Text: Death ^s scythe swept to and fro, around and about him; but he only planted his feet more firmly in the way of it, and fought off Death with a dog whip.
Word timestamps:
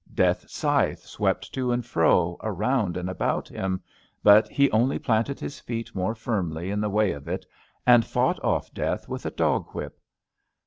Death 0.15 0.47
^s 0.47 0.49
scythe 0.49 1.03
swept 1.05 1.53
to 1.53 1.71
and 1.71 1.85
fro, 1.85 2.35
around 2.41 2.97
and 2.97 3.07
about 3.07 3.47
him; 3.47 3.83
but 4.23 4.47
he 4.49 4.71
only 4.71 4.97
planted 4.97 5.39
his 5.39 5.59
feet 5.59 5.93
more 5.93 6.15
firmly 6.15 6.71
in 6.71 6.81
the 6.81 6.89
way 6.89 7.11
of 7.11 7.27
it, 7.27 7.45
and 7.85 8.03
fought 8.03 8.43
off 8.43 8.73
Death 8.73 9.07
with 9.07 9.27
a 9.27 9.29
dog 9.29 9.75
whip. 9.75 9.99